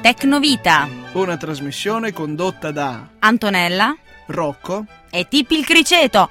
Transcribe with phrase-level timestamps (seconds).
[0.00, 3.96] Tecnovita, Una trasmissione condotta da Antonella
[4.26, 4.84] Rocco.
[5.10, 6.30] e Tippi il Criceto.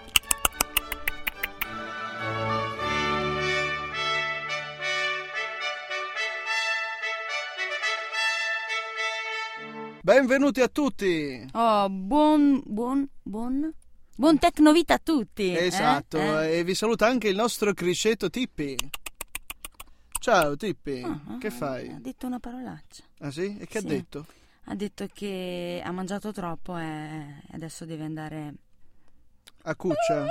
[10.02, 11.45] Benvenuti a tutti.
[11.52, 13.73] Oh, buon, buon, buon,
[14.16, 15.54] buon Tecnovita a tutti.
[15.54, 15.66] eh?
[15.66, 16.59] Esatto, Eh?
[16.59, 18.76] e vi saluta anche il nostro criceto Tippi.
[20.27, 21.88] Ciao Tippi, Ah, che ah, fai?
[21.88, 23.02] Ha detto una parolaccia.
[23.20, 23.58] Ah sì?
[23.58, 23.86] E che Sì.
[23.86, 24.26] ha detto?
[24.66, 28.53] Ha detto che ha mangiato troppo e adesso deve andare...
[29.62, 30.26] A cuccia?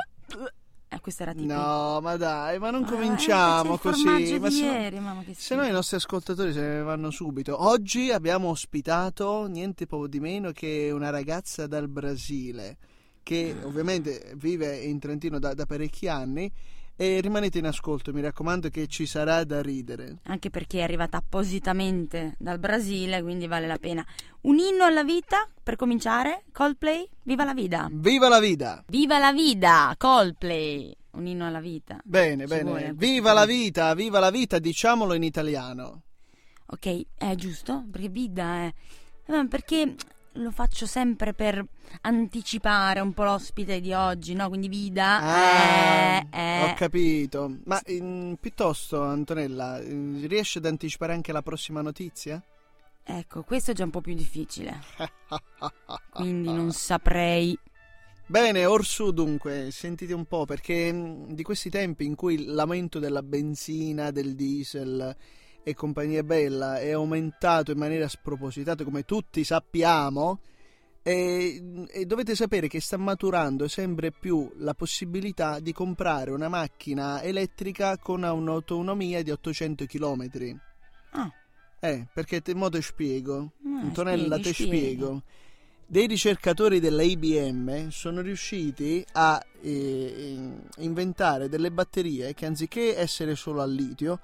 [0.88, 1.46] Eh, questo era Tippi.
[1.46, 4.38] No, ma dai, ma non Ah, cominciamo il così.
[4.38, 7.64] Ma se, ieri, mamma che se no i nostri ascoltatori se ne vanno subito.
[7.64, 12.76] Oggi abbiamo ospitato niente poco di meno che una ragazza dal Brasile
[13.22, 13.66] che Ah.
[13.66, 16.52] ovviamente vive in Trentino da, da parecchi anni
[16.96, 20.16] e rimanete in ascolto, mi raccomando che ci sarà da ridere.
[20.24, 24.04] Anche perché è arrivata appositamente dal Brasile, quindi vale la pena.
[24.42, 27.88] Un inno alla vita, per cominciare, Coldplay, viva la vida.
[27.90, 28.82] Viva la vita!
[28.88, 30.96] Viva la vida, Coldplay.
[31.12, 31.98] Un inno alla vita.
[32.04, 32.62] Bene, Ci bene.
[32.62, 36.02] vuole Viva la vita, viva la vita, diciamolo in italiano.
[36.66, 37.84] Ok, è giusto?
[37.90, 38.72] Perché vida è...
[39.26, 39.94] eh, Perché
[40.36, 41.64] lo faccio sempre per
[42.02, 44.48] anticipare un po' l'ospite di oggi, no?
[44.48, 46.26] Quindi vida Ah, è...
[46.30, 47.58] è- ho capito.
[47.64, 52.42] Ma mm, piuttosto, Antonella, riesci ad anticipare anche la prossima notizia?
[53.08, 54.80] Ecco, questo è già un po' più difficile.
[56.10, 57.58] Quindi non saprei...
[58.28, 63.22] Bene, orsù dunque, sentite un po', perché mm, di questi tempi in cui l'aumento della
[63.22, 65.16] benzina, del diesel
[65.68, 70.38] e compagnia bella è aumentato in maniera spropositata, come tutti sappiamo,
[71.02, 77.20] e, e dovete sapere che sta maturando sempre più la possibilità di comprare una macchina
[77.20, 80.60] elettrica con un'autonomia di 800 km.
[81.10, 81.32] Ah,
[81.80, 83.50] Eh, perché te mo te spiego.
[83.64, 84.76] ah, Antonella, spieghi, te spieghi.
[84.76, 85.22] spiego.
[85.88, 90.48] Dei ricercatori della IBM sono riusciti a eh,
[90.78, 94.20] inventare delle batterie che anziché essere solo al litio,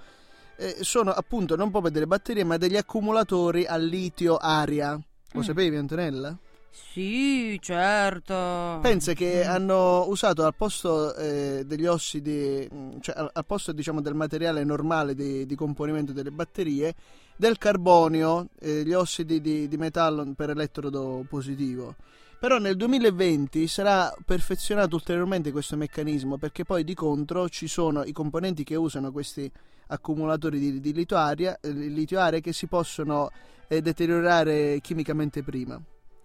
[0.56, 4.92] eh, sono appunto non proprio delle batterie, ma degli accumulatori al litio aria.
[5.32, 5.42] Lo Mm.
[5.42, 6.36] sapevi, Antonella?
[6.70, 8.78] Sì, certo.
[8.80, 9.48] Pensa che Mm.
[9.50, 14.64] hanno usato al posto eh, degli ossidi, mm, cioè al, al posto diciamo del materiale
[14.64, 16.94] normale di, di componimento delle batterie,
[17.36, 21.94] del carbonio, eh, gli ossidi di, di metallo per elettrodo positivo.
[22.38, 28.10] Però nel 2020 sarà perfezionato ulteriormente questo meccanismo perché poi di contro ci sono i
[28.12, 29.48] componenti che usano questi
[29.92, 33.30] accumulatori di, di litio aria, eh, che si possono
[33.68, 35.80] eh, deteriorare chimicamente prima.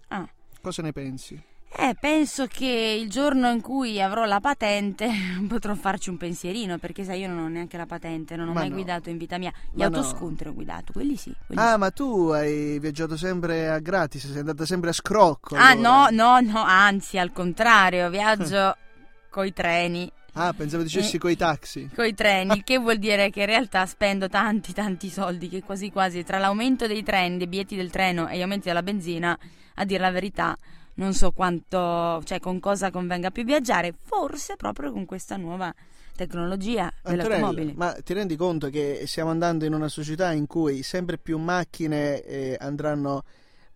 [0.10, 0.28] Ah.
[0.62, 1.42] Cosa ne pensi?
[1.80, 5.10] Eh, penso che il giorno in cui avrò la patente
[5.48, 8.62] potrò farci un pensierino, perché sai, io non ho neanche la patente, non ho Ma
[8.62, 8.76] mai no.
[8.76, 9.52] guidato in vita mia.
[9.72, 9.98] Gli Ma no.
[9.98, 11.34] autoscooter ho guidato, quelli sì.
[11.46, 11.78] quelli Ah, sì.
[11.78, 15.56] ma tu hai viaggiato sempre a gratis, sei andata sempre a scrocco.
[15.56, 16.10] Ah, allora.
[16.10, 18.76] no, no, no, anzi, al contrario, viaggio
[19.30, 20.12] coi treni.
[20.40, 21.20] Ah, pensavo dicessi Eh.
[21.20, 21.90] coi taxi.
[21.94, 25.92] Coi treni, il che vuol dire che in realtà spendo tanti, tanti soldi che quasi
[25.92, 29.38] quasi tra l'aumento dei treni, dei biglietti del treno e gli aumenti della benzina,
[29.76, 30.58] a dire la verità,
[30.96, 35.74] non so quanto, cioè con cosa convenga più viaggiare, forse proprio con questa nuova
[36.16, 37.74] tecnologia automobili.
[37.76, 42.22] ma ti rendi conto che stiamo andando in una società in cui sempre più macchine
[42.24, 43.24] eh, andranno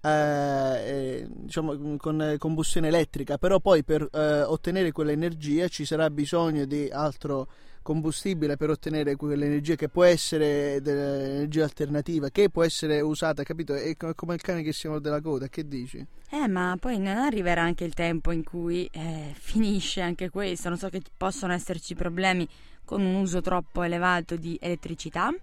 [0.01, 6.65] eh, diciamo con eh, combustione elettrica, però poi per eh, ottenere quell'energia ci sarà bisogno
[6.65, 7.47] di altro
[7.81, 13.73] combustibile per ottenere quell'energia che può essere dell'energia alternativa, che può essere usata, capito?
[13.73, 16.05] È co- come il cane che si morde la coda, che dici?
[16.29, 20.69] Eh, ma poi non arriverà anche il tempo in cui eh, finisce anche questo.
[20.69, 22.47] Non so che possono esserci problemi
[22.85, 25.33] con un uso troppo elevato di elettricità.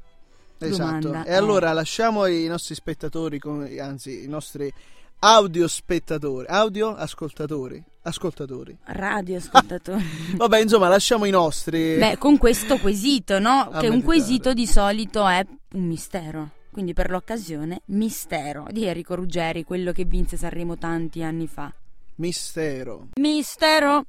[0.58, 1.08] Esatto.
[1.08, 1.34] Domanda, E eh.
[1.36, 4.72] allora lasciamo i nostri spettatori, con- anzi i nostri
[5.20, 8.76] audio spettatori, audio ascoltatori, ascoltatori.
[8.84, 10.04] Radioascoltatori.
[10.36, 11.96] Vabbè, insomma, lasciamo i nostri.
[11.96, 13.68] Beh, con questo quesito, no?
[13.70, 14.02] A che un meditare.
[14.02, 16.50] quesito di solito è un mistero.
[16.70, 21.72] Quindi per l'occasione, mistero di Enrico Ruggeri, quello che vinse Sanremo tanti anni fa.
[22.16, 23.08] Mistero.
[23.16, 24.04] Mistero!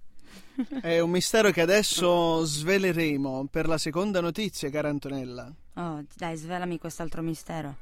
[0.82, 5.52] È un mistero che adesso sveleremo per la seconda notizia, cara Antonella.
[5.80, 7.76] Oh, dai, svelami quest'altro mistero.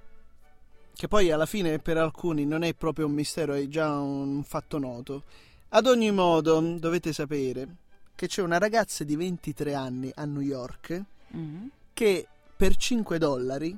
[0.93, 4.77] Che poi alla fine per alcuni non è proprio un mistero, è già un fatto
[4.79, 5.23] noto.
[5.69, 7.67] Ad ogni modo, dovete sapere
[8.15, 11.69] che c'è una ragazza di 23 anni a New York Mhm.
[11.93, 13.75] che per 5 dollari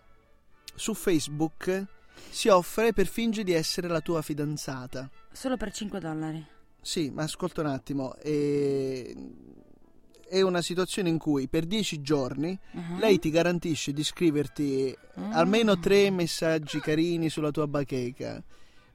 [0.75, 1.85] su Facebook
[2.29, 5.09] si offre per fingere di essere la tua fidanzata.
[5.31, 6.45] Solo per 5 dollari.
[6.81, 8.15] Sì, ma ascolta un attimo.
[8.21, 9.13] eh,
[10.29, 12.97] è una situazione in cui per dieci giorni Uh-huh.
[12.99, 15.29] lei ti garantisce di scriverti Ah.
[15.31, 18.41] almeno tre messaggi carini sulla tua bacheca.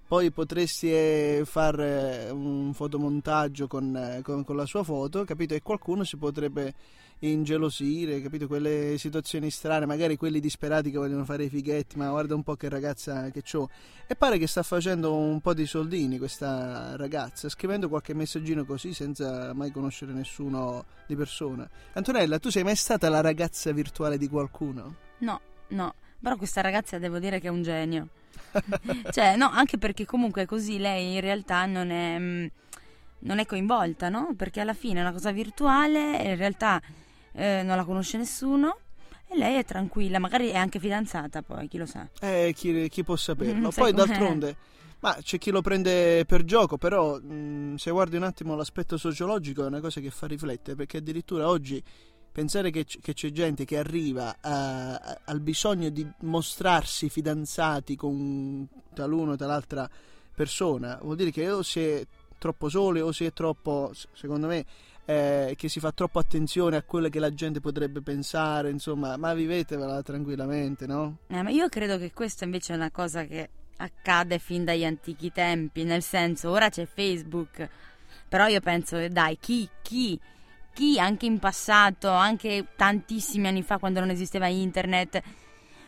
[0.06, 5.54] Poi potresti eh, fare un fotomontaggio con, eh, con- con la sua foto, capito?
[5.54, 6.74] E qualcuno si potrebbe
[7.20, 8.46] ingelosire, capito?
[8.46, 12.56] Quelle situazioni strane, magari quelli disperati che vogliono fare i fighetti, ma guarda un po'
[12.56, 13.68] che ragazza che c'ho.
[14.06, 18.92] E pare che sta facendo un po' di soldini questa ragazza, scrivendo qualche messaggino così
[18.92, 21.68] senza mai conoscere nessuno di persona.
[21.94, 24.96] Antonella, tu sei mai stata la ragazza virtuale di qualcuno?
[25.18, 25.94] No, no.
[26.20, 28.08] Però questa ragazza devo dire che è un genio.
[29.12, 32.46] cioè, no, anche perché comunque così lei in realtà non è, mm,
[33.20, 34.34] non è coinvolta, no?
[34.36, 36.80] Perché alla fine è una cosa virtuale e in realtà
[37.34, 38.78] eh, non la conosce nessuno
[39.28, 42.06] e lei è tranquilla, magari è anche fidanzata poi, chi lo sa.
[42.20, 43.70] Eh, chi, chi può saperlo?
[43.74, 44.56] Poi d'altronde,
[45.00, 49.64] ma c'è chi lo prende per gioco, però mh, se guardi un attimo l'aspetto sociologico
[49.64, 51.82] è una cosa che fa riflettere, perché addirittura oggi
[52.30, 57.96] pensare che, c- che c'è gente che arriva a- a- al bisogno di mostrarsi fidanzati
[57.96, 59.88] con taluno o tal'altra
[60.34, 62.04] persona, vuol dire che o si è
[62.38, 64.64] troppo soli o si è troppo, secondo me,
[65.06, 69.34] eh, che si fa troppo attenzione a quello che la gente potrebbe pensare, insomma, ma
[69.34, 71.18] vivetevela tranquillamente, no?
[71.28, 75.32] Eh, ma io credo che questa invece è una cosa che accade fin dagli antichi
[75.32, 77.68] tempi, nel senso, ora c'è Facebook,
[78.28, 80.18] però io penso, eh, dai, chi, chi,
[80.72, 85.22] chi anche in passato, anche tantissimi anni fa quando non esisteva internet,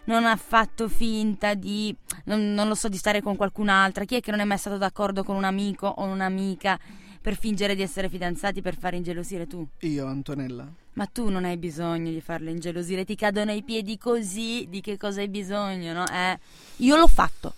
[0.06, 1.94] non ha fatto finta di,
[2.24, 4.76] non, non lo so, di stare con qualcun'altra, chi è che non è mai stato
[4.76, 6.78] d'accordo con un amico o un'amica
[7.20, 9.66] per fingere di essere fidanzati per fare ingelosire tu?
[9.80, 10.66] Io, Antonella.
[10.92, 14.96] Ma tu non hai bisogno di farle ingelosire, ti cadono i piedi così, di che
[14.96, 16.06] cosa hai bisogno, no?
[16.06, 16.38] Eh,
[16.76, 17.54] io l'ho fatto.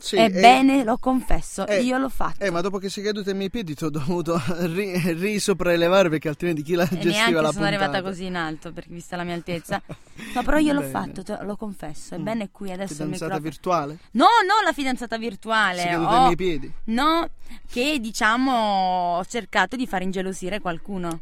[0.00, 2.44] Sì, eh, Ebbene, lo confesso, eh, io l'ho fatto.
[2.44, 6.28] Eh, ma dopo che sei caduto ai miei piedi ti ho dovuto ri- risopraelevare perché
[6.28, 7.66] altrimenti chi la e gestiva neanche la sono puntata?
[7.84, 9.82] arrivata così in alto, perché vista la mia altezza.
[10.34, 12.14] No, però io l'ho fatto, te- lo confesso.
[12.16, 13.40] Ebbene, qui adesso il Fidanzata microfono.
[13.50, 13.98] virtuale?
[14.12, 15.80] No, no, la fidanzata virtuale.
[15.80, 16.72] Sei caduto ho- ai miei piedi?
[16.86, 17.28] No,
[17.70, 21.20] che diciamo ho cercato di far ingelosire qualcuno.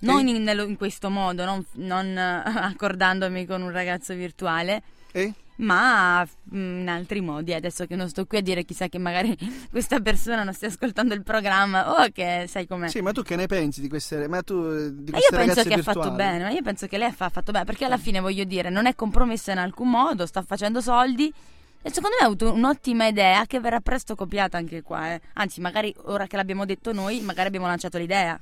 [0.00, 0.30] Non E?
[0.30, 4.82] in, in questo modo, non, non, eh, accordandomi con un ragazzo virtuale.
[5.12, 5.32] Eh?
[5.58, 7.54] Ma mm, in altri modi.
[7.54, 9.36] Adesso che non sto qui a dire chissà che magari
[9.70, 12.88] questa persona non stia ascoltando il programma o che sai com'è.
[12.88, 15.44] Sì, ma tu che ne pensi di queste, ma tu, eh, di Ma queste io
[15.44, 16.00] penso che ha virtuali?
[16.00, 18.70] fatto bene, ma io penso che lei ha fatto bene, perché alla fine voglio dire,
[18.70, 21.32] non è compromessa in alcun modo, sta facendo soldi
[21.80, 25.20] e secondo me ha avuto un'ottima idea che verrà presto copiata anche qua, eh.
[25.34, 28.36] Anzi, magari ora che l'abbiamo detto noi, magari abbiamo lanciato l'idea.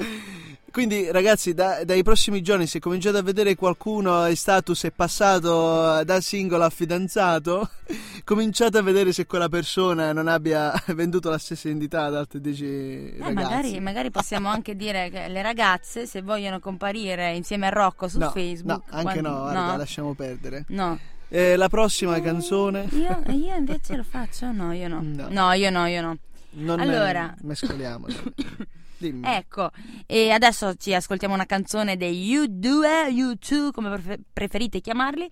[0.77, 6.05] Quindi ragazzi, da- dai prossimi giorni se cominciate a vedere qualcuno in status è passato
[6.05, 7.71] da singolo a fidanzato,
[8.25, 12.65] cominciate a vedere se quella persona non abbia venduto la stessa identità ad altri 10
[12.67, 13.33] Eh, ragazzi.
[13.35, 18.19] magari, magari possiamo anche dire che le ragazze, se vogliono comparire insieme a Rocco su
[18.19, 20.67] no, Facebook, no, anche quando- no, guarda, lasciamo perdere.
[20.69, 20.99] No.
[21.29, 24.53] Eh, la prossima canzone Io, io invece lo faccio?
[24.53, 25.01] No, io no.
[25.03, 25.27] No.
[25.31, 26.19] No, io no, io no.
[26.51, 27.33] non Allora.
[27.35, 28.09] eh, mescoliamo.
[28.99, 29.27] Dimmi.
[29.27, 29.71] Ecco,
[30.07, 35.29] e adesso ci ascoltiamo una canzone dei U2, U2, come prefe- preferite chiamarli,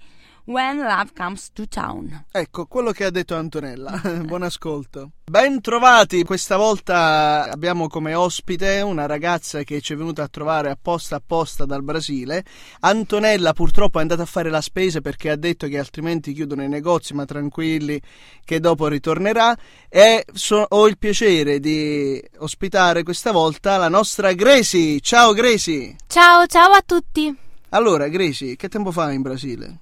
[0.46, 2.26] When Love Comes to Town.
[2.30, 3.98] Ecco, quello che ha detto Antonella.
[4.26, 5.12] Buon ascolto.
[5.24, 6.22] Ben trovati.
[6.22, 11.64] Questa volta abbiamo come ospite una ragazza che ci è venuta a trovare apposta apposta
[11.64, 12.44] dal Brasile.
[12.80, 16.68] Antonella purtroppo è andata a fare la spesa perché ha detto che altrimenti chiudono i
[16.68, 17.98] negozi, ma tranquilli
[18.44, 19.56] che dopo ritornerà.
[19.88, 25.00] E so- ho il piacere di ospitare questa volta la nostra Gresi.
[25.00, 25.96] Ciao Gresi.
[26.06, 27.34] Ciao, ciao a tutti.
[27.70, 29.78] Allora, Gresi, che tempo fa in Brasile?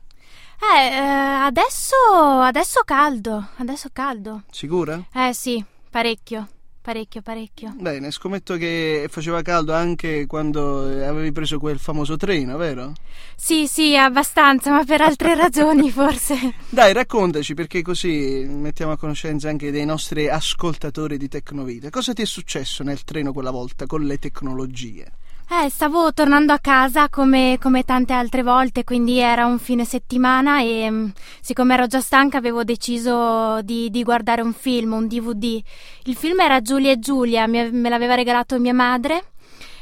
[0.63, 1.97] Eh, eh, adesso,
[2.41, 4.45] adesso caldo, adesso caldo.
[4.49, 5.05] Sicura?
[5.13, 6.49] Eh sì, parecchio,
[6.81, 7.75] parecchio, parecchio.
[7.77, 12.93] Bene, scommetto che faceva caldo anche quando avevi preso quel famoso treno, vero?
[13.35, 16.55] Sì, sì, abbastanza, ma per altre ragioni forse.
[16.69, 21.91] Dai, raccontaci perché così mettiamo a conoscenza anche dei nostri ascoltatori di Tecnovita.
[21.91, 25.11] Cosa ti è successo nel treno quella volta con le tecnologie?
[25.49, 30.63] Eh, stavo tornando a casa come, come tante altre volte, quindi era un fine settimana
[30.63, 31.09] e mm,
[31.43, 35.61] siccome ero già stanca avevo deciso di, di guardare un film, un DVD.
[36.05, 39.25] Il film era Giulia e Giulia, mi- me l'aveva regalato mia madre.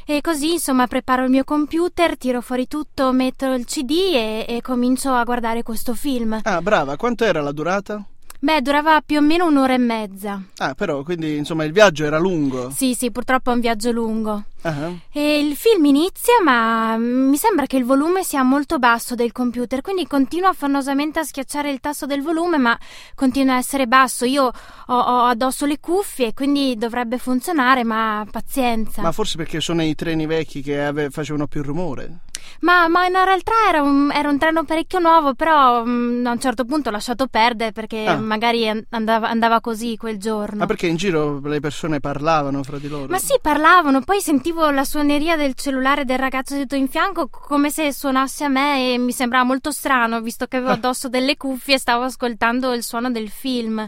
[0.05, 4.61] E così, insomma, preparo il mio computer, tiro fuori tutto, metto il CD e, e
[4.61, 6.37] comincio a guardare questo film.
[6.43, 8.03] Ah, brava, quanto era la durata?
[8.43, 10.41] Beh, durava più o meno un'ora e mezza.
[10.57, 12.71] Ah, però, quindi insomma il viaggio era lungo.
[12.71, 14.45] Sì, sì, purtroppo è un viaggio lungo.
[14.63, 19.31] Ah, E il film inizia, ma mi sembra che il volume sia molto basso del
[19.31, 22.75] computer, quindi continua affannosamente a schiacciare il tasto del volume, ma
[23.13, 24.25] continua a essere basso.
[24.25, 24.51] Io ho,
[24.99, 29.03] ho addosso le cuffie, quindi dovrebbe funzionare, ma pazienza.
[29.03, 32.21] Ma forse perché sono i treni vecchi che ave- facevano più rumore.
[32.61, 36.39] Ma, ma in realtà era un, era un treno parecchio nuovo, però mm, a un
[36.39, 38.17] certo punto ho lasciato perdere perché Ah.
[38.17, 40.59] magari an- andava, andava così quel giorno.
[40.59, 43.07] Ma perché in giro le persone parlavano fra di loro?
[43.09, 47.69] Ma sì, parlavano, poi sentivo la suoneria del cellulare del ragazzo seduto in fianco come
[47.71, 51.75] se suonasse a me e mi sembrava molto strano, visto che avevo addosso delle cuffie
[51.75, 53.87] e stavo ascoltando il suono del film.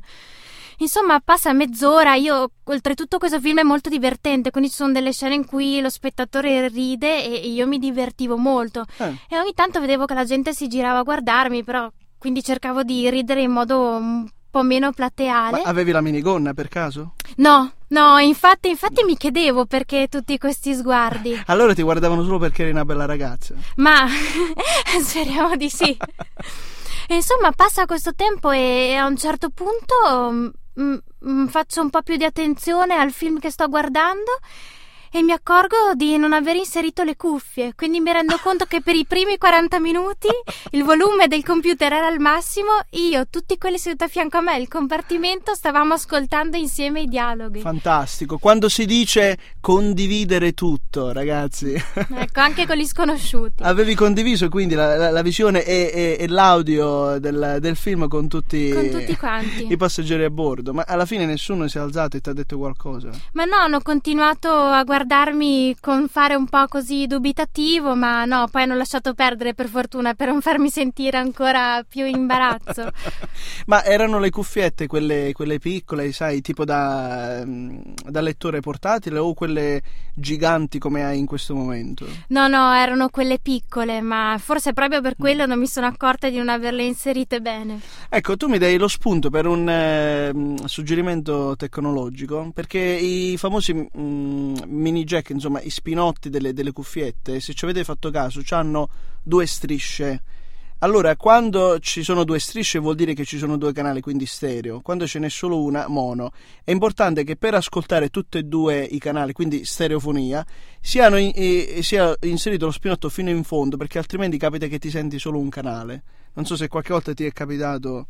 [0.78, 5.36] Insomma, passa mezz'ora, io oltretutto questo film è molto divertente, quindi ci sono delle scene
[5.36, 8.86] in cui lo spettatore ride e io mi divertivo molto.
[8.98, 9.16] Eh.
[9.30, 13.10] E ogni tanto vedevo che la gente si girava a guardarmi, però quindi cercavo di
[13.10, 15.64] ridere in modo un po' meno plateale.
[15.64, 17.14] Ma avevi la minigonna per caso?
[17.38, 21.42] No, no, infatti, infatti mi chiedevo perché tutti questi sguardi.
[21.48, 23.56] Allora ti guardavano solo perché eri una bella ragazza.
[23.78, 24.06] Ma
[25.04, 25.98] speriamo di sì.
[27.06, 30.96] E insomma, passa questo tempo e a un certo punto mm,
[31.28, 34.40] mm, faccio un po' più di attenzione al film che sto guardando
[35.16, 38.96] e mi accorgo di non aver inserito le cuffie, quindi mi rendo conto che per
[38.96, 40.28] i primi 40 minuti
[40.72, 44.58] il volume del computer era al massimo, io, tutti quelli seduti a fianco a me,
[44.58, 47.60] il compartimento, stavamo ascoltando insieme i dialoghi.
[47.62, 48.40] Fantastico.
[48.40, 51.74] Quando si dice condividere tutto, ragazzi.
[51.74, 53.62] Ecco, anche con gli sconosciuti.
[53.64, 58.28] Avevi condiviso quindi la, la- la visione e, e- e l'audio del, del film con
[58.28, 59.68] tutti, Con tutti quanti.
[59.72, 62.58] i passeggeri a bordo, ma alla fine nessuno si è alzato e ti ha detto
[62.58, 63.10] qualcosa.
[63.34, 68.64] Ma no, hanno continuato a guardarmi con fare un po' così dubitativo, ma no, poi
[68.64, 72.90] hanno lasciato perdere per fortuna per non farmi sentire ancora più imbarazzo.
[73.68, 79.34] Ma erano le cuffiette quelle, quelle piccole, sai, tipo da, mm, da lettore portatile o
[79.34, 79.82] quelle
[80.14, 82.06] giganti come hai in questo momento?
[82.28, 86.38] No, no, erano quelle piccole, ma forse proprio per quello non mi sono accorta di
[86.38, 87.80] non averle inserite bene.
[88.10, 90.32] Ecco, tu mi dai lo spunto per un eh,
[90.66, 94.56] suggerimento tecnologico, perché i famosi mm,
[94.94, 98.88] mini jack, insomma, i spinotti delle, delle cuffiette, se ci avete fatto caso, hanno
[99.22, 100.22] due strisce.
[100.80, 104.82] Allora, quando ci sono due strisce vuol dire che ci sono due canali, quindi stereo.
[104.82, 106.32] Quando ce n'è solo una, mono.
[106.62, 110.46] È importante che per ascoltare tutti e due i canali, quindi stereofonia,
[110.82, 114.90] siano in- eh, sia inserito lo spinotto fino in fondo, perché altrimenti capita che ti
[114.90, 116.04] senti solo un canale.
[116.34, 118.06] Non so se qualche volta ti è capitato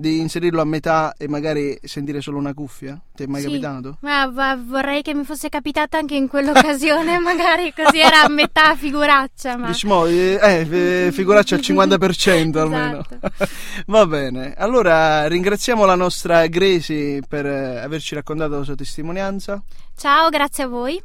[0.00, 2.98] di inserirlo a metà e magari sentire solo una cuffia.
[3.14, 3.98] Ti è mai Sì, capitato?
[4.00, 8.74] Ma va- vorrei che mi fosse capitato anche in quell'occasione, magari così era a metà
[8.74, 9.56] figuraccia.
[9.56, 9.66] Ma...
[9.66, 13.00] Dici, mo, eh, eh, figuraccia al 50% almeno.
[13.00, 13.30] Esatto.
[13.86, 19.62] Va bene, allora ringraziamo la nostra Gresi per eh, averci raccontato la sua testimonianza
[19.96, 21.02] Ciao, grazie a voi.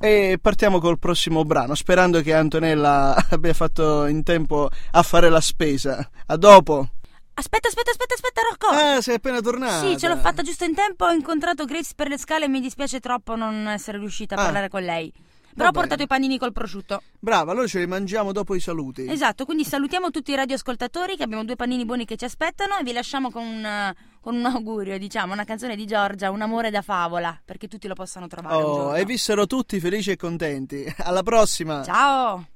[0.00, 5.40] e partiamo col prossimo brano, sperando che Antonella abbia fatto in tempo a fare la
[5.40, 6.10] spesa.
[6.26, 6.88] A dopo.
[7.36, 8.66] Aspetta, aspetta, aspetta, aspetta, Rocco.
[8.74, 9.86] Ah, sei appena tornata.
[9.86, 11.04] Sì, ce l'ho fatta giusto in tempo.
[11.06, 14.44] Ho incontrato Grace per le scale e mi dispiace troppo non essere riuscita a Ah.
[14.44, 15.12] parlare con lei.
[15.54, 15.86] Però ho bene.
[15.86, 17.00] portato i panini col prosciutto.
[17.20, 19.06] Brava, allora ce li mangiamo dopo i saluti.
[19.08, 22.82] Esatto, quindi salutiamo tutti i radioascoltatori che abbiamo due panini buoni che ci aspettano e
[22.82, 26.82] vi lasciamo con un, con un augurio, diciamo, una canzone di Giorgia, Un amore da
[26.82, 30.92] favola, perché tutti lo possano trovare Oh, e vissero tutti felici e contenti.
[31.04, 31.84] Alla prossima.
[31.84, 32.46] Ciao!